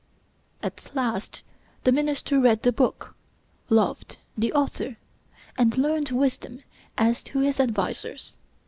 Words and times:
At 0.63 0.89
last 0.95 1.43
the 1.83 1.91
minister 1.91 2.39
read 2.39 2.63
the 2.63 2.71
book, 2.71 3.13
loved 3.69 4.17
the 4.35 4.51
author, 4.53 4.97
and 5.59 5.77
learned 5.77 6.09
wisdom 6.09 6.63
as 6.97 7.21
to 7.21 7.41
his 7.41 7.59
advisers. 7.59 8.35